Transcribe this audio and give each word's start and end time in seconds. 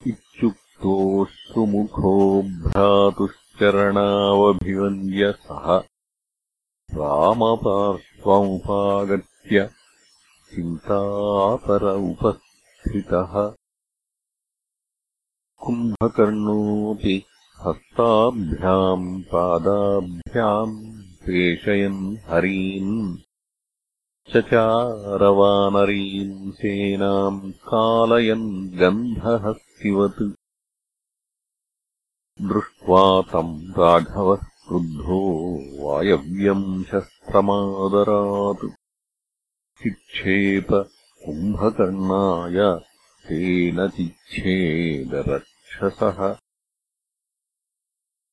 इत्युक्तोऽश्रुमुखो 0.07 2.41
भ्रातुश्चरणावभिवन्द्य 2.41 5.31
सः। 5.31 5.83
रामपार्श्वमुपागत्य 6.93 9.69
चिन्तापर 10.55 11.83
उपस्थितः 11.83 13.55
कुम्भकर्णोऽपि 15.65 17.23
हस्ताभ्याम् 17.59 19.21
पादाभ्याम् 19.21 21.01
प्रेषयन् 21.25 22.17
हरीन् 22.27 23.17
चचारवानरीम् 24.33 26.51
सेनाम् 26.51 27.51
कालयन् 27.51 28.69
गन्धहस्तिवत्। 28.69 30.33
दृष्ट्वा 32.41 33.21
तम् 33.21 33.79
राघवः 33.79 34.35
क्रुद्धो 34.35 35.59
वायव्यम् 35.79 36.83
शस्त्रमादरात्। 36.83 38.71
चिक्षेप 39.83 40.67
कुम्भकर्णाय 41.25 42.79
तेन 43.27 43.87
चिच्छेदरक्षसः 45.71 46.35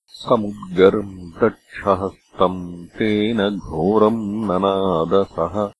समुद्गरम् 0.06 1.31
दक्षहस्तम् 1.31 2.38
तम् 2.38 2.87
तेन 2.87 3.58
घोरम् 3.58 4.44
ननादसः। 4.44 5.73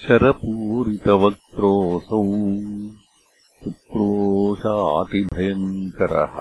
शरपूरितवक्त्रोऽसौ 0.00 2.22
पुत्रोषातिभयङ्करः 3.64 6.36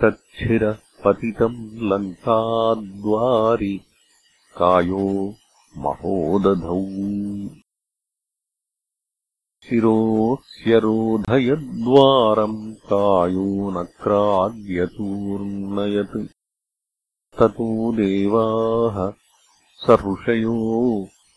तच्छिरः 0.00 0.78
पतितम् 1.04 1.60
लङ्काद्वारि 1.90 3.76
कायो 4.58 5.04
महोदधौ। 5.84 6.80
शिरोऽस्यरोधयद्वारम् 9.68 12.58
कायो 12.90 13.46
नक्राद्यतूर्णयत् 13.76 16.18
ततो 17.38 17.68
देवाः 18.00 18.98
स 19.84 19.86
ऋषयो 20.06 20.58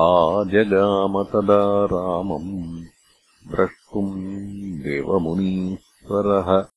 आजगाम 0.05 1.15
तदा 1.33 1.63
रामम् 1.93 2.53
द्रष्टुम् 3.53 4.15
देवमुनीश्वरः 6.13 6.69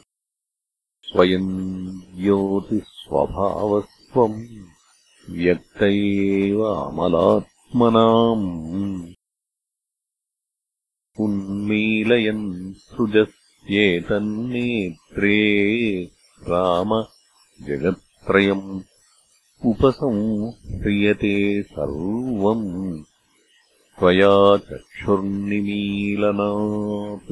स्वयम् 1.12 1.52
ज्योतिस्वभावस्त्वम् 2.23 4.38
व्यक्त 5.38 5.81
एव 5.83 6.61
अमलात्मनाम् 6.69 8.47
उन्मीलयन् 11.25 12.47
सृजस्येतन्नेत्रे 12.85 15.40
राम 16.50 16.90
जगत्त्रयम् 17.69 18.69
उपसंह्रियते 19.71 21.35
सर्वम् 21.75 22.66
त्वया 23.99 24.35
चक्षुर्निमीलनात् 24.69 27.31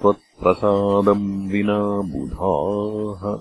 त्वत्प्रसादम् 0.00 1.50
विना 1.50 2.12
बुधाः। 2.12 3.40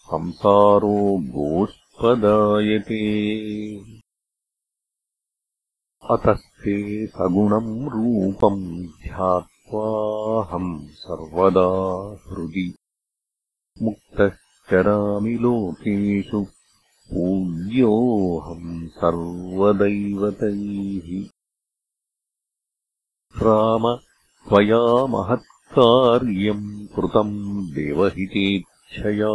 संसारो 0.00 1.18
गोष्पदायते 1.18 3.04
अतस्ते 6.10 7.06
सगुणम् 7.06 7.88
रूपम् 7.88 8.82
ध्यात्वाहम् 8.82 10.86
सर्वदा 10.86 11.68
हृदि 12.28 12.74
मुक्तश्चरामि 13.82 15.30
लोकेषु 15.30 16.46
पूज्योऽहम् 17.10 18.88
सर्वदैवतैः। 18.88 21.28
राम 23.42 23.98
त्वया 24.48 25.06
महत्कार्यम् 25.06 26.86
कृतम् 26.86 27.66
देवहितेच्छया। 27.66 29.32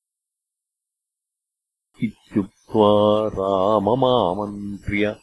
इत्युक्त्वा 2.04 3.28
राममामन्त्र्य 3.28 5.16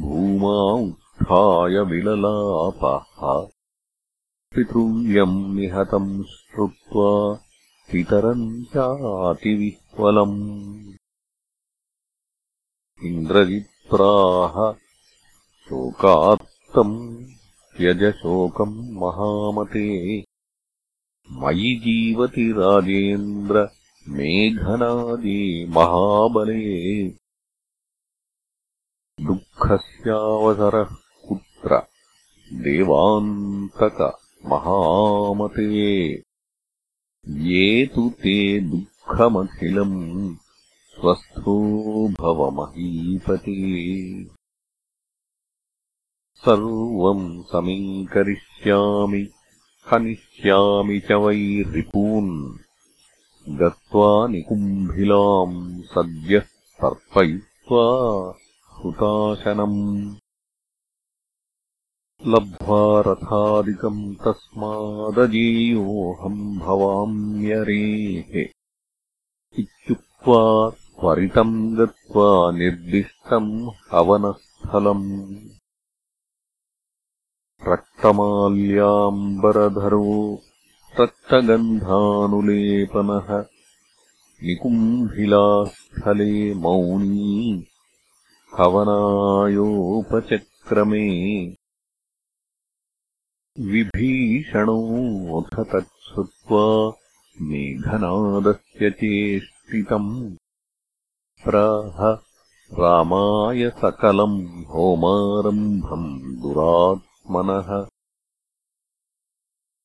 भूमा 0.00 0.86
उत्थाय 0.86 1.80
विललापः। 1.80 3.50
पितृव्यम् 4.54 5.56
निहतम् 5.56 6.24
श्रुत्वा 6.24 7.34
पितरम् 7.92 8.64
चातिविह्वलम्। 8.64 10.62
इन्द्रजित्राः 13.04 14.72
शोकात्तप्तरामेण 15.68 16.56
उक्तम् 16.66 17.26
यजशोकम् 17.80 18.90
महामते 18.90 20.20
मयि 21.30 21.80
जीवति 21.84 22.52
राजेन्द्र 22.52 23.68
मेघनादे 24.08 25.66
महाबले। 25.66 27.08
दुःखस्यावसरः 29.26 30.96
कुत्र 31.28 31.78
देवान्तक 32.52 34.18
महामते। 34.46 36.12
ये 37.28 37.86
तु 37.86 38.10
ते 38.10 38.60
दुःखमखिलम् 38.60 40.34
स्वस्थो 40.94 41.56
भवमहीपते 42.08 43.56
सर्वम् 46.34 47.42
समीकरिष्यामि 47.42 49.30
हनिष्यामि 49.92 51.00
च 51.00 51.12
वै 51.12 51.64
रिपून्। 51.68 52.58
गत्वा 53.48 54.28
निकुम्भिलाम् 54.28 55.82
सद्यः 55.82 56.42
तर्पयित्वा 56.80 58.34
हुताशनम्। 58.72 60.14
लब्ध्वा 62.26 63.00
रथादिकम् 63.00 64.14
तस्मादजेयोऽहम् 64.14 66.58
भवाम्यरेः। 66.58 68.48
इत्युक्त्वा 69.58 70.70
त्वरितम् 70.70 71.76
गत्वा 71.76 72.50
निर्दिष्टम् 72.50 73.70
हवनस्थलम् 73.92 75.30
रक्तमाल्याम्बरधरो 77.64 78.80
रक्तगन्धानुलेपनः 81.00 81.68
निकुम्भिलास्थले 84.46 86.34
मौनी 86.64 87.30
हवनायोपचक्रमे 88.58 89.48
विभीषणोऽथ 93.72 95.54
तच्छ्रुत्वा 95.72 96.64
मेघनादस्य 97.50 98.90
चेष्टितम् 99.00 100.12
प्राह 101.44 101.98
रामाय 102.80 103.62
सकलम् 103.82 104.38
होमारम्भम् 104.74 106.08
दुरात्मनः 107.30 107.86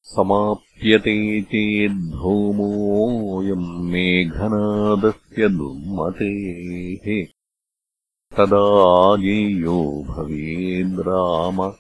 समाप्यते 0.02 1.42
चेद्धौमोऽयम् 1.42 3.84
मेघनादस्य 3.84 5.50
दुर्मतेः। 5.50 7.28
तदा 8.38 9.14
आजेयो 9.14 10.06
भवेद्राम 10.08 11.74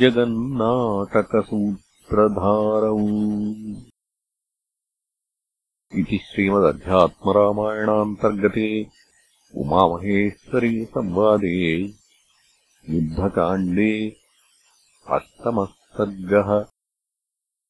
जगन्नाटकसूत्रधारौ। 0.00 2.98
इति 6.00 6.18
श्रीमदध्यात्मरामायणान्तर्गते 6.18 8.68
उमामहेश्वरी 9.56 10.84
संवादे 10.84 11.56
युद्धकाण्डे 12.90 14.16
अष्टमः 15.10 15.64
सर्गः 15.64 16.64